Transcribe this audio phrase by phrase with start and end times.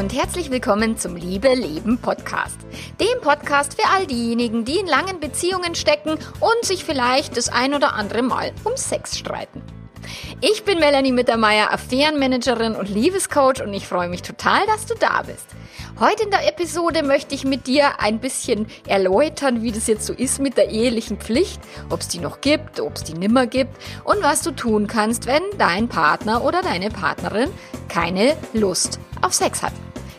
[0.00, 2.56] und herzlich willkommen zum Liebe Leben Podcast.
[2.98, 7.74] Dem Podcast für all diejenigen, die in langen Beziehungen stecken und sich vielleicht das ein
[7.74, 9.62] oder andere Mal um Sex streiten.
[10.40, 15.20] Ich bin Melanie Mittermeier, Affärenmanagerin und Liebescoach und ich freue mich total, dass du da
[15.20, 15.46] bist.
[16.00, 20.14] Heute in der Episode möchte ich mit dir ein bisschen erläutern, wie das jetzt so
[20.14, 23.76] ist mit der ehelichen Pflicht, ob es die noch gibt, ob es die nimmer gibt
[24.04, 27.50] und was du tun kannst, wenn dein Partner oder deine Partnerin
[27.88, 29.74] keine Lust auf Sex hat.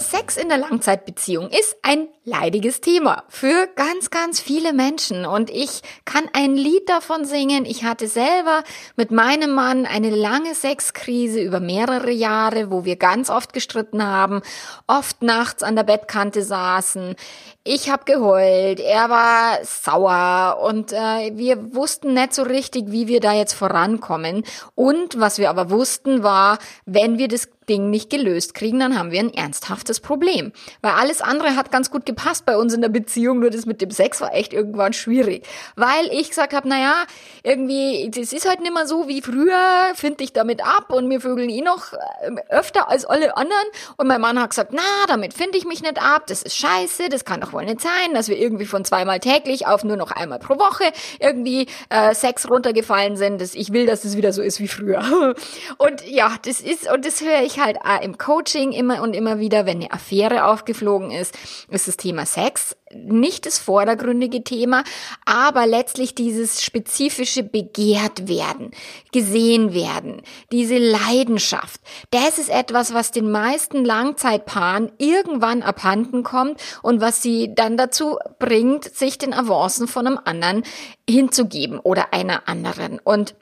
[0.00, 5.26] Sex in der Langzeitbeziehung ist ein leidiges Thema für ganz, ganz viele Menschen.
[5.26, 7.64] Und ich kann ein Lied davon singen.
[7.64, 8.64] Ich hatte selber
[8.96, 14.42] mit meinem Mann eine lange Sexkrise über mehrere Jahre, wo wir ganz oft gestritten haben,
[14.86, 17.14] oft nachts an der Bettkante saßen.
[17.62, 23.20] Ich habe geheult, er war sauer und äh, wir wussten nicht so richtig, wie wir
[23.20, 24.44] da jetzt vorankommen.
[24.74, 29.12] Und was wir aber wussten war, wenn wir das Ding nicht gelöst kriegen, dann haben
[29.12, 30.52] wir ein ernsthaftes Problem.
[30.82, 33.80] Weil alles andere hat ganz gut gepasst bei uns in der Beziehung, nur das mit
[33.80, 35.46] dem Sex war echt irgendwann schwierig.
[35.76, 37.04] Weil ich gesagt habe, naja,
[37.44, 41.20] irgendwie, das ist halt nicht mehr so wie früher, finde ich damit ab und wir
[41.20, 43.66] vögeln eh noch ähm, öfter als alle anderen.
[43.96, 47.08] Und mein Mann hat gesagt, na, damit finde ich mich nicht ab, das ist scheiße,
[47.08, 50.10] das kann doch wohl nicht sein, dass wir irgendwie von zweimal täglich auf nur noch
[50.10, 50.84] einmal pro Woche
[51.18, 53.40] irgendwie äh, Sex runtergefallen sind.
[53.40, 55.34] Das, ich will, dass es das wieder so ist wie früher.
[55.78, 59.38] Und ja, das ist, und das höre ich halt auch im Coaching immer und immer
[59.38, 61.36] wieder, wenn eine Affäre aufgeflogen ist,
[61.70, 64.82] ist das Thema Sex nicht das vordergründige Thema,
[65.24, 68.72] aber letztlich dieses spezifische begehrt werden,
[69.12, 71.80] gesehen werden, diese Leidenschaft.
[72.10, 78.18] Das ist etwas, was den meisten Langzeitpaaren irgendwann abhanden kommt und was sie dann dazu
[78.38, 80.62] bringt, sich den Avancen von einem anderen
[81.08, 82.98] hinzugeben oder einer anderen.
[82.98, 83.34] Und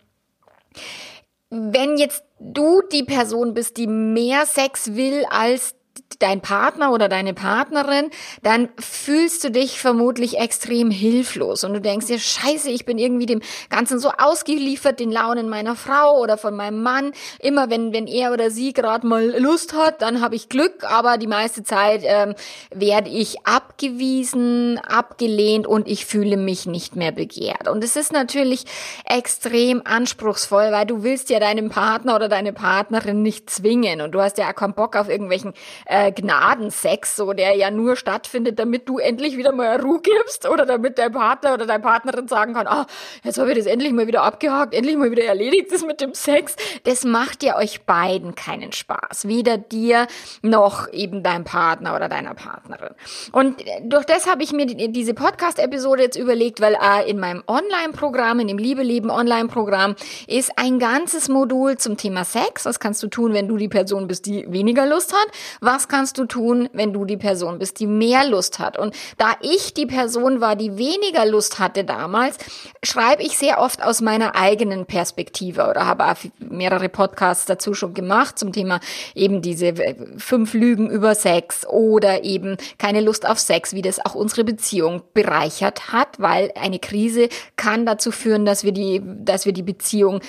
[1.51, 5.75] wenn jetzt du die Person bist, die mehr Sex will als
[6.19, 8.11] dein Partner oder deine Partnerin,
[8.43, 13.27] dann fühlst du dich vermutlich extrem hilflos und du denkst dir, scheiße, ich bin irgendwie
[13.27, 17.13] dem Ganzen so ausgeliefert, den Launen meiner Frau oder von meinem Mann.
[17.41, 21.19] Immer wenn, wenn er oder sie gerade mal Lust hat, dann habe ich Glück, aber
[21.19, 22.35] die meiste Zeit ähm,
[22.75, 27.69] werde ich abgewiesen, abgelehnt und ich fühle mich nicht mehr begehrt.
[27.69, 28.65] Und es ist natürlich
[29.05, 34.21] extrem anspruchsvoll, weil du willst ja deinem Partner oder deine Partnerin nicht zwingen und du
[34.21, 35.55] hast ja auch keinen Bock auf irgendwelchen
[35.89, 40.67] äh, Gnadensex, so der ja nur stattfindet, damit du endlich wieder mal Ruhe gibst oder
[40.67, 42.87] damit dein Partner oder deine Partnerin sagen kann, ah,
[43.25, 46.13] jetzt habe ich das endlich mal wieder abgehakt, endlich mal wieder erledigt, das mit dem
[46.15, 46.57] Sex.
[46.85, 49.27] Das macht ja euch beiden keinen Spaß.
[49.27, 50.07] Weder dir
[50.43, 52.95] noch eben deinem Partner oder deiner Partnerin.
[53.33, 58.41] Und durch das habe ich mir diese Podcast-Episode jetzt überlegt, weil äh, in meinem Online-Programm,
[58.41, 59.97] in dem Liebe Leben Online-Programm,
[60.27, 62.67] ist ein ganzes Modul zum Thema Sex.
[62.67, 65.29] Was kannst du tun, wenn du die Person bist, die weniger Lust hat?
[65.61, 68.77] Was kannst du tun, wenn du die Person bist, die mehr Lust hat?
[68.77, 72.39] Und da ich die Person war, die weniger Lust hatte damals,
[72.83, 76.09] schreibe ich sehr oft aus meiner eigenen Perspektive oder habe
[76.39, 78.81] mehrere Podcasts dazu schon gemacht zum Thema
[79.15, 79.75] eben diese
[80.17, 85.03] fünf Lügen über Sex oder eben keine Lust auf Sex, wie das auch unsere Beziehung
[85.13, 90.21] bereichert hat, weil eine Krise kann dazu führen, dass wir die, dass wir die Beziehung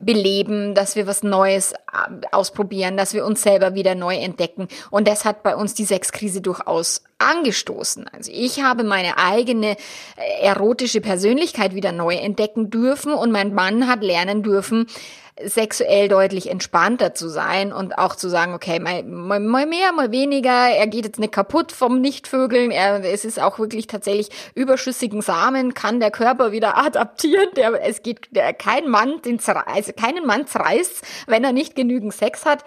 [0.00, 1.76] beleben, dass wir was Neues äh,
[2.32, 4.68] ausprobieren, dass wir uns selber wieder neu entdecken.
[4.90, 8.08] Und das hat bei uns die Sexkrise durchaus angestoßen.
[8.08, 9.76] Also ich habe meine eigene
[10.16, 14.86] äh, erotische Persönlichkeit wieder neu entdecken dürfen und mein Mann hat lernen dürfen,
[15.44, 20.10] sexuell deutlich entspannter zu sein und auch zu sagen, okay, mal, mal, mal mehr, mal
[20.10, 25.22] weniger, er geht jetzt nicht kaputt vom Nichtvögeln, er, es ist auch wirklich tatsächlich überschüssigen
[25.22, 30.26] Samen, kann der Körper wieder adaptieren, der, es geht, der, kein Mann, den, also keinen
[30.26, 32.64] Mann zerreißt, wenn er nicht genügend Sex hat.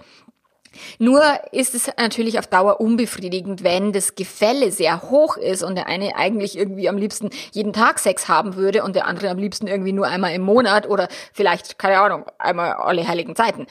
[0.99, 1.21] Nur
[1.51, 6.15] ist es natürlich auf Dauer unbefriedigend, wenn das Gefälle sehr hoch ist und der eine
[6.15, 9.91] eigentlich irgendwie am liebsten jeden Tag Sex haben würde und der andere am liebsten irgendwie
[9.91, 13.67] nur einmal im Monat oder vielleicht, keine Ahnung, einmal alle heiligen Zeiten.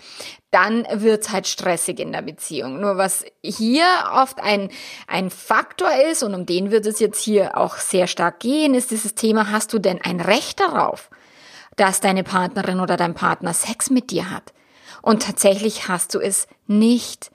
[0.50, 2.80] Dann wird's halt stressig in der Beziehung.
[2.80, 4.68] Nur was hier oft ein,
[5.06, 8.90] ein Faktor ist, und um den wird es jetzt hier auch sehr stark gehen, ist
[8.90, 11.08] dieses Thema, hast du denn ein Recht darauf,
[11.76, 14.52] dass deine Partnerin oder dein Partner Sex mit dir hat?
[15.02, 17.30] Und tatsächlich hast du es nicht.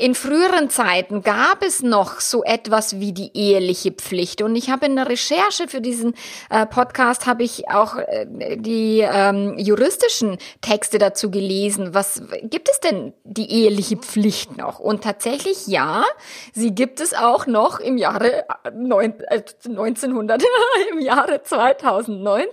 [0.00, 4.86] In früheren Zeiten gab es noch so etwas wie die eheliche Pflicht und ich habe
[4.86, 6.14] in der Recherche für diesen
[6.50, 8.26] äh, Podcast habe ich auch äh,
[8.56, 11.94] die ähm, juristischen Texte dazu gelesen.
[11.94, 14.78] Was gibt es denn die eheliche Pflicht noch?
[14.78, 16.04] Und tatsächlich ja,
[16.52, 18.44] sie gibt es auch noch im Jahre
[18.74, 20.42] neun, äh, 1900
[20.92, 22.48] im Jahre 2019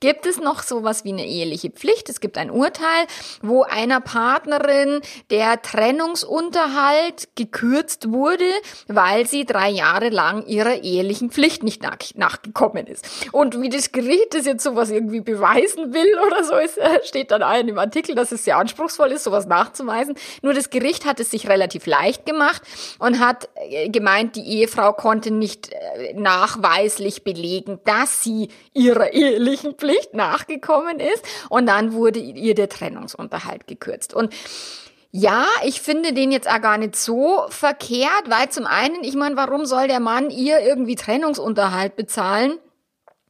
[0.00, 2.08] gibt es noch sowas wie eine eheliche Pflicht.
[2.08, 3.06] Es gibt ein Urteil,
[3.42, 5.00] wo einer Partnerin
[5.30, 8.44] der Trennungs Lebensunterhalt gekürzt wurde,
[8.88, 13.06] weil sie drei Jahre lang ihrer ehelichen Pflicht nicht nach, nachgekommen ist.
[13.32, 17.30] Und wie das Gericht das jetzt sowas irgendwie beweisen will oder so, ist, äh, steht
[17.30, 20.14] dann in dem Artikel, dass es sehr anspruchsvoll ist, sowas nachzuweisen.
[20.42, 22.62] Nur das Gericht hat es sich relativ leicht gemacht
[22.98, 29.74] und hat äh, gemeint, die Ehefrau konnte nicht äh, nachweislich belegen, dass sie ihrer ehelichen
[29.74, 31.24] Pflicht nachgekommen ist.
[31.48, 34.14] Und dann wurde ihr der Trennungsunterhalt gekürzt.
[34.14, 34.32] Und
[35.12, 39.36] ja, ich finde den jetzt auch gar nicht so verkehrt, weil zum einen, ich meine,
[39.36, 42.58] warum soll der Mann ihr irgendwie Trennungsunterhalt bezahlen?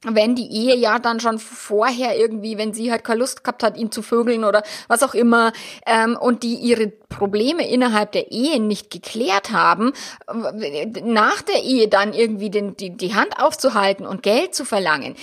[0.04, 3.76] Wenn die Ehe ja dann schon vorher irgendwie, wenn sie halt keine Lust gehabt hat,
[3.76, 5.52] ihn zu vögeln oder was auch immer,
[5.86, 9.92] ähm, und die ihre Probleme innerhalb der Ehe nicht geklärt haben,
[11.04, 15.14] nach der Ehe dann irgendwie den, die, die Hand aufzuhalten und Geld zu verlangen,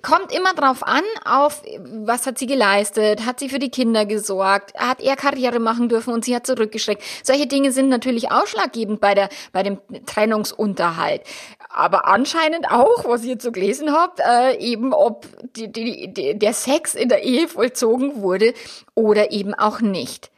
[0.00, 1.62] kommt immer drauf an, auf
[2.04, 6.14] was hat sie geleistet, hat sie für die Kinder gesorgt, hat er Karriere machen dürfen
[6.14, 7.02] und sie hat zurückgeschreckt.
[7.22, 11.22] Solche Dinge sind natürlich ausschlaggebend bei der bei dem Trennungsunterhalt.
[11.74, 15.26] Aber anscheinend auch, was ich jetzt so gelesen habt, äh, eben ob
[15.56, 18.52] die, die, die, der Sex in der Ehe vollzogen wurde
[18.94, 20.30] oder eben auch nicht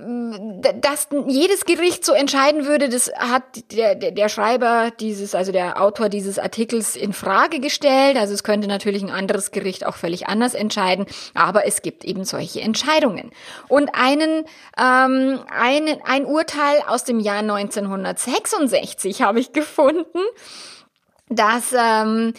[0.00, 3.42] dass jedes Gericht so entscheiden würde, das hat
[3.72, 8.16] der, der, Schreiber dieses, also der Autor dieses Artikels in Frage gestellt.
[8.16, 12.24] Also es könnte natürlich ein anderes Gericht auch völlig anders entscheiden, aber es gibt eben
[12.24, 13.32] solche Entscheidungen.
[13.66, 14.44] Und einen,
[14.78, 20.20] ähm, einen, ein Urteil aus dem Jahr 1966 habe ich gefunden
[21.30, 22.34] dass, ähm,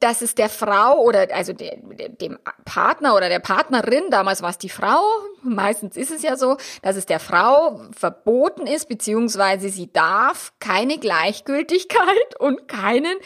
[0.00, 4.50] dass es der Frau oder also de, de, dem Partner oder der Partnerin, damals war
[4.50, 5.02] es die Frau,
[5.42, 10.98] meistens ist es ja so, dass es der Frau verboten ist, beziehungsweise sie darf keine
[10.98, 12.04] Gleichgültigkeit
[12.38, 13.16] und keinen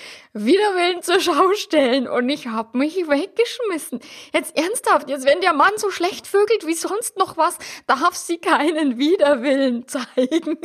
[0.45, 2.09] Widerwillen zur Schau stellen.
[2.09, 4.01] Und ich habe mich weggeschmissen.
[4.33, 8.39] Jetzt ernsthaft, jetzt wenn der Mann so schlecht vögelt wie sonst noch was, darf sie
[8.39, 10.59] keinen Widerwillen zeigen.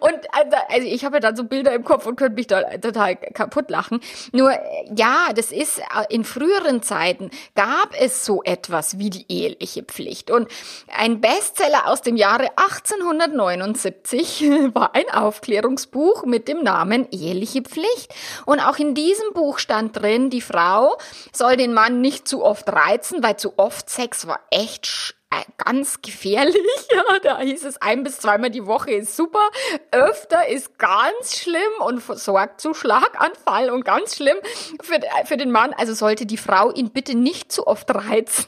[0.00, 2.62] Und also, also ich habe ja dann so Bilder im Kopf und könnte mich da
[2.78, 4.00] total kaputt lachen.
[4.32, 4.52] Nur
[4.94, 10.30] ja, das ist äh, in früheren Zeiten gab es so etwas wie die eheliche Pflicht.
[10.30, 10.48] Und
[10.94, 14.42] ein Bestseller aus dem Jahre 1879
[14.74, 18.14] war ein Aufklärungsbuch mit dem Namen Eheliche Pflicht.
[18.46, 20.96] Und auch in diesem Buch stand drin, die Frau
[21.32, 26.00] soll den Mann nicht zu oft reizen, weil zu oft Sex war echt äh, ganz
[26.02, 26.56] gefährlich.
[26.90, 29.50] Ja, da hieß es ein bis zweimal die Woche ist super,
[29.92, 34.38] öfter ist ganz schlimm und sorgt zu Schlaganfall und ganz schlimm
[34.80, 35.74] für, für den Mann.
[35.74, 38.46] Also sollte die Frau ihn bitte nicht zu oft reizen.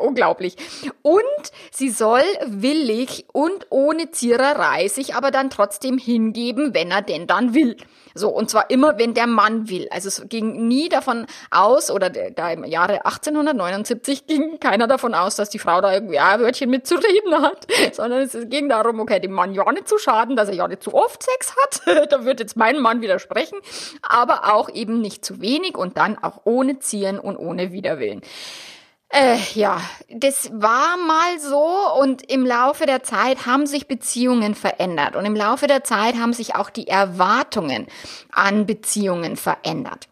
[0.00, 0.56] Unglaublich.
[1.02, 1.22] Und
[1.70, 7.54] sie soll willig und ohne Ziererei sich aber dann trotzdem hingeben, wenn er denn dann
[7.54, 7.76] will.
[8.16, 9.88] So, und zwar immer, wenn der Mann will.
[9.90, 15.34] Also es ging nie davon aus, oder da im Jahre 1879 ging keiner davon aus,
[15.34, 19.32] dass die Frau da irgendwie ein Wörtchen mitzureden hat, sondern es ging darum, okay, dem
[19.32, 22.12] Mann ja nicht zu schaden, dass er ja nicht zu oft Sex hat.
[22.12, 23.58] da wird jetzt mein Mann widersprechen,
[24.00, 28.22] aber auch eben nicht zu wenig und dann auch ohne Zieren und ohne Widerwillen.
[29.14, 29.80] Äh, ja,
[30.10, 31.68] das war mal so
[32.00, 36.32] und im Laufe der Zeit haben sich Beziehungen verändert und im Laufe der Zeit haben
[36.32, 37.86] sich auch die Erwartungen
[38.32, 40.08] an Beziehungen verändert.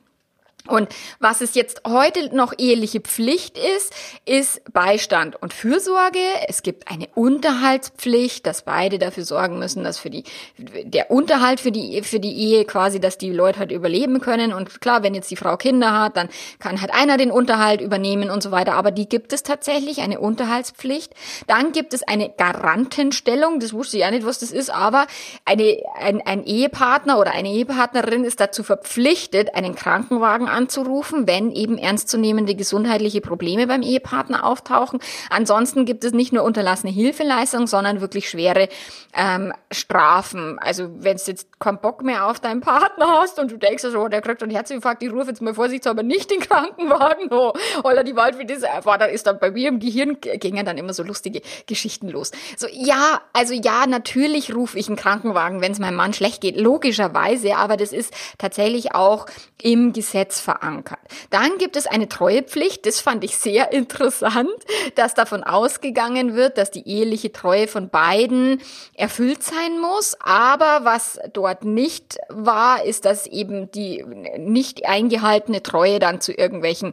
[0.72, 0.88] Und
[1.20, 3.92] was es jetzt heute noch eheliche Pflicht ist,
[4.24, 6.18] ist Beistand und Fürsorge.
[6.48, 10.24] Es gibt eine Unterhaltspflicht, dass beide dafür sorgen müssen, dass für die,
[10.56, 14.54] der Unterhalt für die, für die Ehe quasi, dass die Leute halt überleben können.
[14.54, 18.30] Und klar, wenn jetzt die Frau Kinder hat, dann kann halt einer den Unterhalt übernehmen
[18.30, 18.72] und so weiter.
[18.72, 21.12] Aber die gibt es tatsächlich, eine Unterhaltspflicht.
[21.48, 23.60] Dann gibt es eine Garantenstellung.
[23.60, 25.06] Das wusste ich ja nicht, was das ist, aber
[25.44, 31.76] eine, ein, ein Ehepartner oder eine Ehepartnerin ist dazu verpflichtet, einen Krankenwagen anzurufen, wenn eben
[31.76, 35.00] ernstzunehmende gesundheitliche Probleme beim Ehepartner auftauchen.
[35.30, 38.68] Ansonsten gibt es nicht nur unterlassene Hilfeleistung, sondern wirklich schwere
[39.14, 40.58] ähm, Strafen.
[40.58, 44.08] Also wenn es jetzt keinen Bock mehr auf deinen Partner hast und du denkst so,
[44.08, 47.52] der kriegt einen Herzinfarkt, ich rufe jetzt mal vorsichtshalber nicht den Krankenwagen, oh,
[47.84, 50.76] oder die Wald, wie das war, da ist dann bei mir im Gehirn gingen dann
[50.76, 52.32] immer so lustige Geschichten los.
[52.56, 56.56] So, ja, also ja, natürlich rufe ich einen Krankenwagen, wenn es meinem Mann schlecht geht,
[56.56, 59.26] logischerweise, aber das ist tatsächlich auch
[59.62, 60.98] im Gesetz verankert.
[61.30, 64.50] Dann gibt es eine Treuepflicht, das fand ich sehr interessant,
[64.96, 68.60] dass davon ausgegangen wird, dass die eheliche Treue von beiden
[68.94, 74.04] erfüllt sein muss, aber was dort nicht war, ist, dass eben die
[74.38, 76.92] nicht eingehaltene Treue dann zu irgendwelchen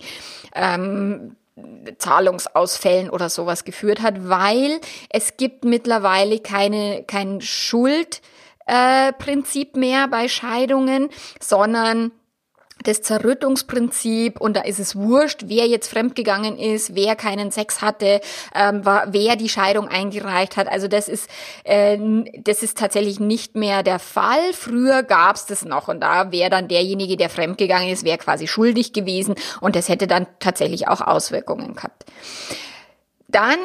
[0.55, 1.35] ähm,
[1.97, 10.27] Zahlungsausfällen oder sowas geführt hat, weil es gibt mittlerweile keine, kein Schuldprinzip äh, mehr bei
[10.27, 12.11] Scheidungen, sondern
[12.83, 18.21] das Zerrüttungsprinzip und da ist es wurscht, wer jetzt fremdgegangen ist, wer keinen Sex hatte,
[18.55, 20.67] ähm, wer die Scheidung eingereicht hat.
[20.67, 21.29] Also das ist
[21.63, 21.97] äh,
[22.37, 24.53] das ist tatsächlich nicht mehr der Fall.
[24.53, 28.47] Früher gab es das noch und da wäre dann derjenige, der fremdgegangen ist, wäre quasi
[28.47, 32.05] schuldig gewesen und das hätte dann tatsächlich auch Auswirkungen gehabt
[33.31, 33.59] dann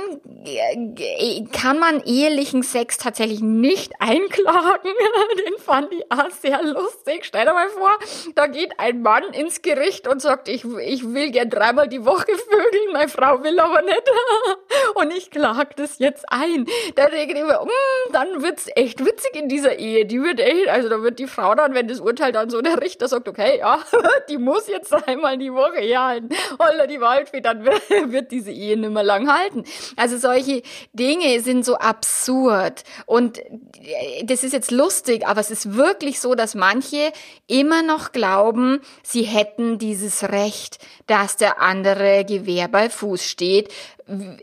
[0.44, 4.92] äh, kann man ehelichen Sex tatsächlich nicht einklagen.
[5.46, 7.24] Den fand ich auch sehr lustig.
[7.24, 7.98] Stell dir mal vor,
[8.34, 12.26] da geht ein Mann ins Gericht und sagt, ich, ich will gern dreimal die Woche
[12.26, 14.02] vögeln, meine Frau will aber nicht.
[14.94, 16.66] Und ich klag das jetzt ein.
[16.94, 20.04] Da denke ich mir, mm, dann wird's echt witzig in dieser Ehe.
[20.04, 22.80] Die wird echt, also da wird die Frau dann, wenn das Urteil dann so der
[22.80, 23.78] Richter sagt, okay, ja,
[24.28, 26.28] die muss jetzt dreimal die Woche hier halten.
[26.54, 29.64] Oder die Waldfee, dann wird diese Ehe nicht mehr lang halten halten.
[29.96, 32.84] Also solche Dinge sind so absurd.
[33.06, 37.12] Und äh, das ist jetzt lustig, aber es ist wirklich so, dass manche
[37.46, 43.72] immer noch glauben, sie hätten dieses Recht, dass der andere Gewehr bei Fuß steht,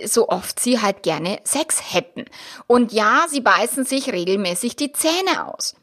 [0.06, 2.26] so oft sie halt gerne Sex hätten.
[2.68, 5.76] Und ja, sie beißen sich regelmäßig die Zähne aus.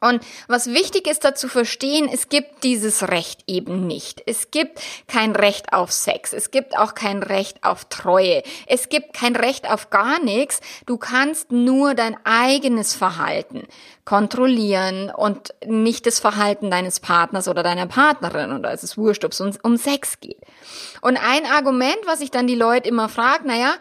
[0.00, 4.22] Und was wichtig ist da zu verstehen, es gibt dieses Recht eben nicht.
[4.26, 6.32] Es gibt kein Recht auf Sex.
[6.32, 8.42] Es gibt auch kein Recht auf Treue.
[8.66, 10.60] Es gibt kein Recht auf gar nichts.
[10.86, 13.66] Du kannst nur dein eigenes Verhalten
[14.04, 18.52] kontrollieren und nicht das Verhalten deines Partners oder deiner Partnerin.
[18.52, 20.40] Und da ist es wurscht, ob es um, um Sex geht.
[21.00, 23.74] Und ein Argument, was ich dann die Leute immer frage, naja,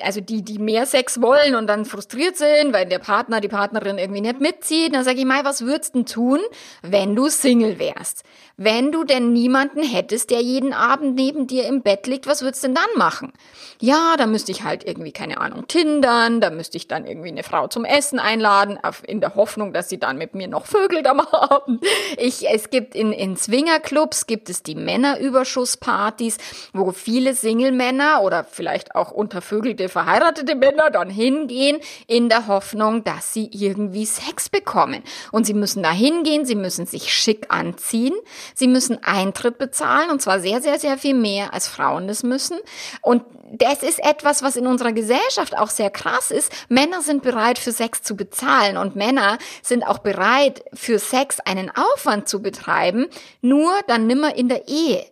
[0.00, 3.98] also die, die mehr Sex wollen und dann frustriert sind, weil der Partner, die Partnerin
[3.98, 6.40] irgendwie nicht mitzieht, dann sage ich mal, was würdest du tun,
[6.82, 8.24] wenn du Single wärst?
[8.56, 12.62] Wenn du denn niemanden hättest, der jeden Abend neben dir im Bett liegt, was würdest
[12.62, 13.32] du denn dann machen?
[13.80, 17.42] Ja, da müsste ich halt irgendwie, keine Ahnung, tindern, da müsste ich dann irgendwie eine
[17.42, 21.20] Frau zum Essen einladen, in der Hoffnung, dass sie dann mit mir noch vögelt am
[21.32, 21.84] Abend.
[22.18, 26.38] Ich, es gibt in, in Swingerclubs gibt es die Männerüberschusspartys,
[26.72, 33.32] wo viele Single-Männer oder vielleicht auch untervögelte verheiratete Männer dann hingehen in der Hoffnung, dass
[33.32, 35.02] sie irgendwie Sex bekommen.
[35.30, 38.14] Und sie müssen da hingehen, sie müssen sich schick anziehen,
[38.54, 42.58] Sie müssen Eintritt bezahlen und zwar sehr, sehr, sehr viel mehr als Frauen das müssen.
[43.00, 43.22] Und
[43.52, 46.50] das ist etwas, was in unserer Gesellschaft auch sehr krass ist.
[46.68, 51.70] Männer sind bereit, für Sex zu bezahlen und Männer sind auch bereit, für Sex einen
[51.70, 53.08] Aufwand zu betreiben,
[53.40, 55.04] nur dann nimmer in der Ehe.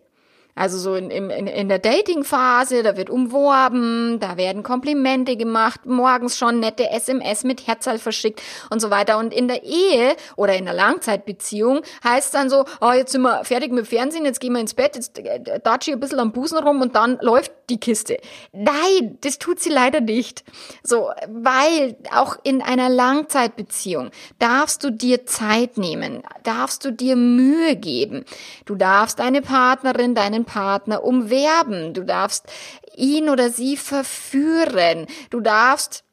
[0.54, 6.36] Also so in, in, in der Dating-Phase, da wird umworben, da werden Komplimente gemacht, morgens
[6.36, 9.18] schon nette SMS mit Herzal verschickt und so weiter.
[9.18, 13.44] Und in der Ehe oder in der Langzeitbeziehung heißt dann so, oh, jetzt sind wir
[13.44, 16.32] fertig mit Fernsehen, jetzt gehen wir ins Bett, jetzt äh, datsche ich ein bisschen am
[16.32, 18.18] Busen rum und dann läuft die Kiste.
[18.52, 20.44] Nein, das tut sie leider nicht.
[20.82, 27.76] So, weil auch in einer Langzeitbeziehung darfst du dir Zeit nehmen, darfst du dir Mühe
[27.76, 28.24] geben.
[28.64, 31.94] Du darfst deine Partnerin, deinen deinen Partner umwerben.
[31.94, 32.46] Du darfst
[32.96, 35.06] ihn oder sie verführen.
[35.30, 36.04] Du darfst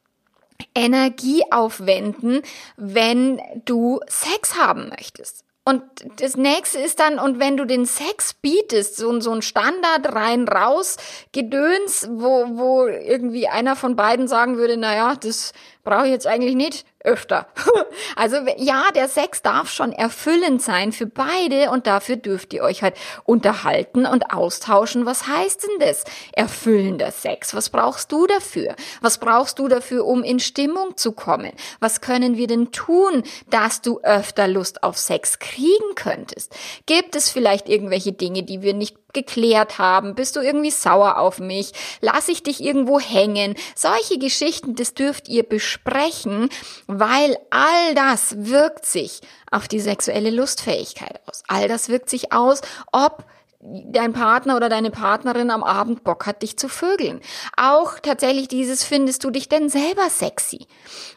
[0.74, 2.42] Energie aufwenden,
[2.78, 5.44] wenn du Sex haben möchtest.
[5.66, 5.84] Und
[6.22, 10.48] das nächste ist dann, und wenn du den Sex bietest, so, so ein Standard rein
[10.48, 10.96] raus
[11.34, 15.52] Gedöns, wo, wo irgendwie einer von beiden sagen würde, naja, das
[15.88, 17.48] brauche ich jetzt eigentlich nicht, öfter.
[18.16, 22.84] Also ja, der Sex darf schon erfüllend sein für beide und dafür dürft ihr euch
[22.84, 25.06] halt unterhalten und austauschen.
[25.06, 26.04] Was heißt denn das?
[26.34, 27.54] Erfüllender Sex.
[27.54, 28.76] Was brauchst du dafür?
[29.02, 31.52] Was brauchst du dafür, um in Stimmung zu kommen?
[31.80, 36.56] Was können wir denn tun, dass du öfter Lust auf Sex kriegen könntest?
[36.86, 40.16] Gibt es vielleicht irgendwelche Dinge, die wir nicht geklärt haben?
[40.16, 41.72] Bist du irgendwie sauer auf mich?
[42.02, 43.56] Lass ich dich irgendwo hängen?
[43.76, 46.50] Solche Geschichten, das dürft ihr besprechen,
[46.88, 49.22] weil all das wirkt sich
[49.52, 51.44] auf die sexuelle Lustfähigkeit aus.
[51.48, 52.62] All das wirkt sich aus,
[52.92, 53.26] ob
[53.60, 57.22] dein Partner oder deine Partnerin am Abend Bock hat, dich zu vögeln.
[57.56, 60.68] Auch tatsächlich dieses, findest du dich denn selber sexy?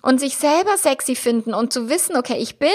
[0.00, 2.70] Und sich selber sexy finden und zu wissen, okay, ich bin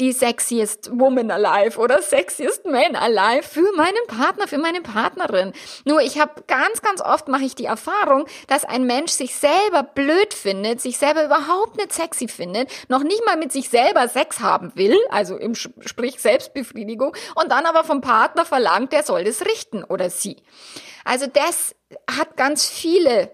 [0.00, 5.52] die sexiest woman alive oder sexiest man alive für meinen Partner, für meine Partnerin.
[5.84, 9.82] Nur ich habe ganz, ganz oft mache ich die Erfahrung, dass ein Mensch sich selber
[9.82, 14.40] blöd findet, sich selber überhaupt nicht sexy findet, noch nicht mal mit sich selber Sex
[14.40, 19.42] haben will, also im Sprich Selbstbefriedigung, und dann aber vom Partner verlangt, der soll das
[19.42, 20.36] richten oder sie.
[21.04, 21.74] Also das
[22.08, 23.30] hat ganz viele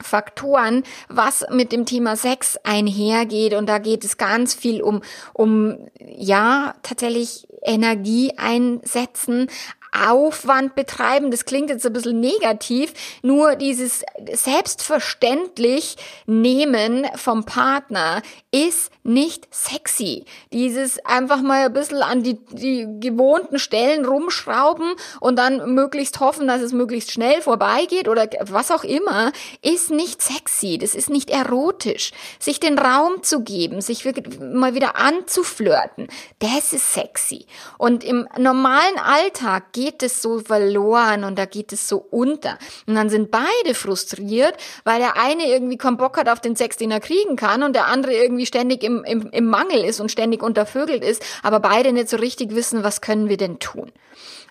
[0.00, 3.54] Faktoren, was mit dem Thema Sex einhergeht.
[3.54, 9.48] Und da geht es ganz viel um, um, ja, tatsächlich Energie einsetzen,
[9.92, 12.92] Aufwand betreiben, das klingt jetzt ein bisschen negativ,
[13.22, 20.24] nur dieses selbstverständlich nehmen vom Partner ist nicht sexy.
[20.52, 26.46] Dieses einfach mal ein bisschen an die, die gewohnten Stellen rumschrauben und dann möglichst hoffen,
[26.46, 30.78] dass es möglichst schnell vorbeigeht oder was auch immer, ist nicht sexy.
[30.78, 32.12] Das ist nicht erotisch.
[32.38, 34.04] Sich den Raum zu geben, sich
[34.40, 37.46] mal wieder anzuflirten, das ist sexy.
[37.78, 42.58] Und im normalen Alltag geht es so verloren und da geht es so unter.
[42.88, 46.76] Und dann sind beide frustriert, weil der eine irgendwie keinen Bock hat auf den Sex,
[46.76, 50.10] den er kriegen kann und der andere irgendwie ständig im, im, im Mangel ist und
[50.10, 53.92] ständig untervögelt ist, aber beide nicht so richtig wissen, was können wir denn tun.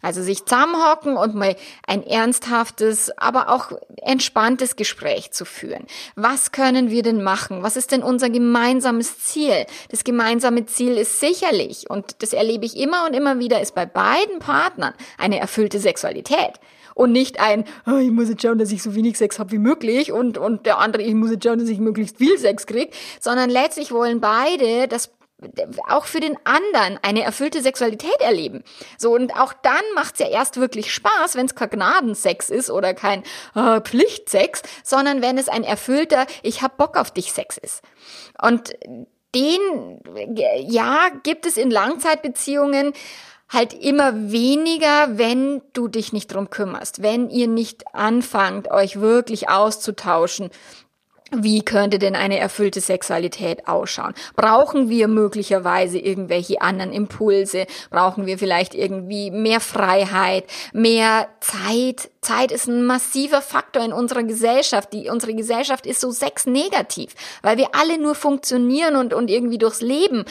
[0.01, 5.85] Also sich zusammenhocken und mal ein ernsthaftes, aber auch entspanntes Gespräch zu führen.
[6.15, 7.63] Was können wir denn machen?
[7.63, 9.65] Was ist denn unser gemeinsames Ziel?
[9.89, 13.85] Das gemeinsame Ziel ist sicherlich, und das erlebe ich immer und immer wieder, ist bei
[13.85, 16.53] beiden Partnern eine erfüllte Sexualität
[16.97, 19.59] und nicht ein, oh, ich muss jetzt schauen, dass ich so wenig Sex habe wie
[19.59, 22.93] möglich und, und der andere, ich muss jetzt schauen, dass ich möglichst viel Sex krieg,
[23.19, 25.11] sondern letztlich wollen beide das
[25.87, 28.63] auch für den anderen eine erfüllte Sexualität erleben.
[28.97, 32.93] So, und auch dann macht's ja erst wirklich Spaß, wenn es kein Gnadensex ist oder
[32.93, 33.23] kein
[33.55, 37.81] äh, Pflichtsex, sondern wenn es ein erfüllter, ich hab Bock auf dich Sex ist.
[38.41, 38.73] Und
[39.35, 40.01] den,
[40.67, 42.93] ja, gibt es in Langzeitbeziehungen
[43.49, 49.49] halt immer weniger, wenn du dich nicht drum kümmerst, wenn ihr nicht anfangt, euch wirklich
[49.49, 50.49] auszutauschen,
[51.31, 54.13] wie könnte denn eine erfüllte Sexualität ausschauen?
[54.35, 57.65] Brauchen wir möglicherweise irgendwelche anderen Impulse?
[57.89, 62.09] Brauchen wir vielleicht irgendwie mehr Freiheit, mehr Zeit?
[62.21, 64.93] Zeit ist ein massiver Faktor in unserer Gesellschaft.
[64.93, 69.81] Die, unsere Gesellschaft ist so sexnegativ, weil wir alle nur funktionieren und, und irgendwie durchs
[69.81, 70.23] Leben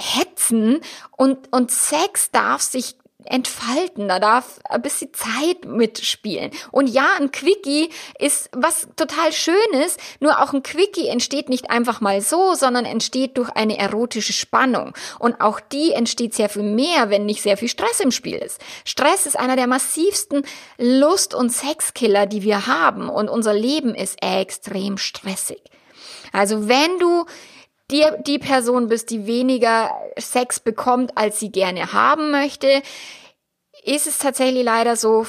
[0.00, 0.80] hetzen
[1.16, 6.50] und, und Sex darf sich entfalten, da darf ein bisschen Zeit mitspielen.
[6.70, 12.00] Und ja, ein Quickie ist was total Schönes, nur auch ein Quickie entsteht nicht einfach
[12.00, 14.94] mal so, sondern entsteht durch eine erotische Spannung.
[15.18, 18.60] Und auch die entsteht sehr viel mehr, wenn nicht sehr viel Stress im Spiel ist.
[18.84, 20.42] Stress ist einer der massivsten
[20.78, 23.08] Lust- und Sexkiller, die wir haben.
[23.08, 25.62] Und unser Leben ist extrem stressig.
[26.32, 27.26] Also wenn du
[27.90, 32.82] die, die Person bist, die weniger Sex bekommt, als sie gerne haben möchte,
[33.82, 35.26] ist es tatsächlich leider so,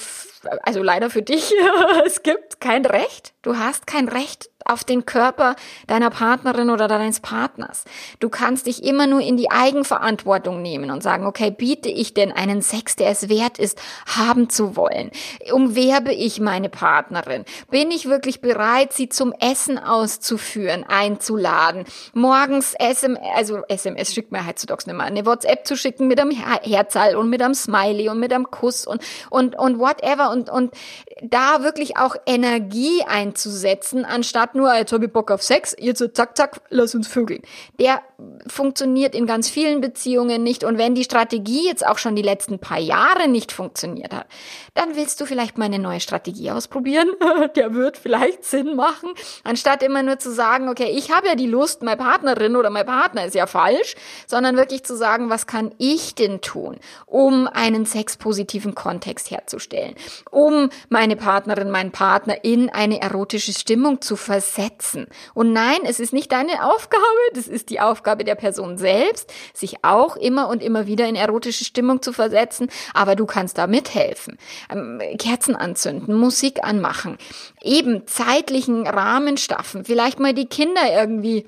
[0.63, 1.53] also leider für dich,
[2.05, 3.33] es gibt kein Recht.
[3.41, 5.55] Du hast kein Recht auf den Körper
[5.87, 7.83] deiner Partnerin oder deines Partners.
[8.19, 12.31] Du kannst dich immer nur in die Eigenverantwortung nehmen und sagen, okay, biete ich denn
[12.31, 15.11] einen Sex, der es wert ist, haben zu wollen?
[15.51, 17.45] Umwerbe ich meine Partnerin?
[17.69, 21.85] Bin ich wirklich bereit, sie zum Essen auszuführen, einzuladen?
[22.13, 26.31] Morgens SMS, also SMS schickt mir heutzutage nicht mehr, eine WhatsApp zu schicken mit einem
[26.31, 30.73] Herzal und mit einem Smiley und mit einem Kuss und, und, und whatever und, und
[31.21, 36.07] da wirklich auch Energie einzusetzen, anstatt nur, jetzt habe ich Bock auf Sex, jetzt so
[36.07, 37.41] zack, zack, lass uns vögeln.
[37.79, 38.01] Der
[38.47, 40.63] funktioniert in ganz vielen Beziehungen nicht.
[40.63, 44.27] Und wenn die Strategie jetzt auch schon die letzten paar Jahre nicht funktioniert hat,
[44.73, 47.09] dann willst du vielleicht mal eine neue Strategie ausprobieren.
[47.55, 49.09] Der wird vielleicht Sinn machen,
[49.43, 52.85] anstatt immer nur zu sagen, okay, ich habe ja die Lust, meine Partnerin oder mein
[52.85, 53.95] Partner ist ja falsch,
[54.27, 59.95] sondern wirklich zu sagen, was kann ich denn tun, um einen sexpositiven Kontext herzustellen,
[60.31, 65.07] um meine Partnerin, meinen Partner in eine erotische Stimmung zu versetzen.
[65.33, 69.83] Und nein, es ist nicht deine Aufgabe, das ist die Aufgabe der Person selbst, sich
[69.83, 74.37] auch immer und immer wieder in erotische Stimmung zu versetzen, aber du kannst da mithelfen.
[74.71, 77.17] Ähm, Kerzen anzünden, Musik anmachen,
[77.61, 81.45] eben zeitlichen Rahmen schaffen, vielleicht mal die Kinder irgendwie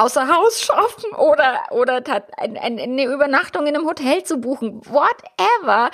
[0.00, 2.02] außer Haus schaffen oder, oder
[2.36, 5.90] eine Übernachtung in einem Hotel zu buchen, whatever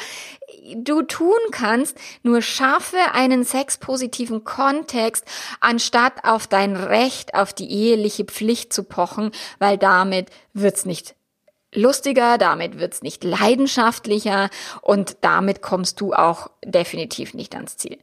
[0.77, 5.25] du tun kannst, nur schaffe einen sexpositiven Kontext,
[5.61, 11.15] anstatt auf dein Recht, auf die eheliche Pflicht zu pochen, weil damit wird's nicht
[11.75, 14.51] lustiger, damit wird's nicht leidenschaftlicher
[14.83, 17.99] und damit kommst du auch definitiv nicht ans Ziel.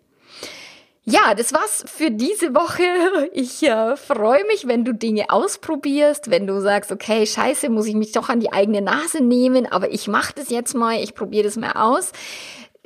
[1.06, 2.84] Ja, das war's für diese Woche.
[3.34, 7.96] Ich äh, freue mich, wenn du Dinge ausprobierst, wenn du sagst, okay, scheiße, muss ich
[7.96, 11.46] mich doch an die eigene Nase nehmen, aber ich mache das jetzt mal, ich probiere
[11.46, 12.12] das mal aus.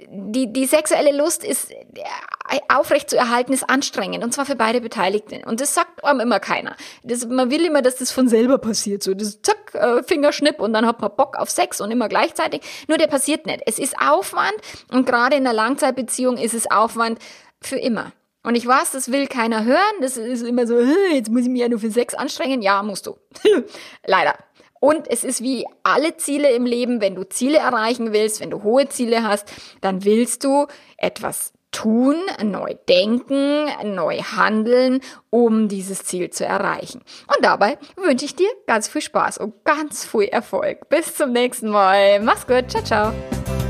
[0.10, 1.76] Die, die sexuelle Lust ist äh,
[2.70, 5.44] aufrecht zu erhalten, ist anstrengend und zwar für beide Beteiligten.
[5.44, 6.76] Und das sagt einem immer keiner.
[7.04, 9.04] Das, man will immer, dass das von selber passiert.
[9.04, 12.62] So, das zack, äh, Fingerschnipp und dann hat man Bock auf Sex und immer gleichzeitig.
[12.88, 13.62] Nur der passiert nicht.
[13.66, 14.56] Es ist Aufwand
[14.92, 17.20] und gerade in einer Langzeitbeziehung ist es Aufwand,
[17.68, 18.12] für immer.
[18.44, 20.02] Und ich weiß, das will keiner hören.
[20.02, 20.80] Das ist immer so,
[21.12, 22.62] jetzt muss ich mich ja nur für Sex anstrengen.
[22.62, 23.18] Ja, musst du.
[24.06, 24.36] Leider.
[24.80, 28.64] Und es ist wie alle Ziele im Leben, wenn du Ziele erreichen willst, wenn du
[28.64, 29.52] hohe Ziele hast,
[29.82, 37.02] dann willst du etwas tun, neu denken, neu handeln, um dieses Ziel zu erreichen.
[37.28, 40.90] Und dabei wünsche ich dir ganz viel Spaß und ganz viel Erfolg.
[40.90, 42.22] Bis zum nächsten Mal.
[42.22, 42.70] Mach's gut.
[42.70, 43.67] Ciao, ciao.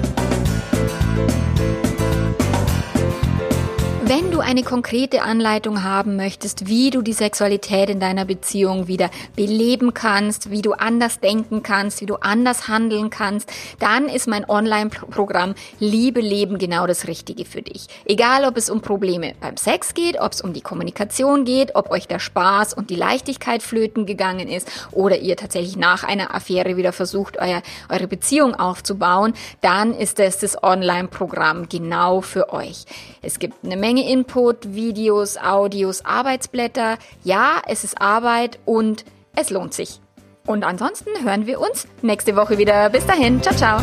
[4.09, 9.09] Wenn du eine konkrete Anleitung haben möchtest, wie du die Sexualität in deiner Beziehung wieder
[9.35, 14.49] beleben kannst, wie du anders denken kannst, wie du anders handeln kannst, dann ist mein
[14.49, 17.87] Online-Programm Liebe Leben genau das Richtige für dich.
[18.05, 21.91] Egal, ob es um Probleme beim Sex geht, ob es um die Kommunikation geht, ob
[21.91, 26.77] euch der Spaß und die Leichtigkeit flöten gegangen ist oder ihr tatsächlich nach einer Affäre
[26.77, 32.85] wieder versucht, euer, eure Beziehung aufzubauen, dann ist es das Online-Programm genau für euch.
[33.21, 36.97] Es gibt eine Menge Menge Input, Videos, Audios, Arbeitsblätter.
[37.23, 39.05] Ja, es ist Arbeit und
[39.35, 40.01] es lohnt sich.
[40.45, 42.89] Und ansonsten hören wir uns nächste Woche wieder.
[42.91, 43.81] Bis dahin, ciao, ciao.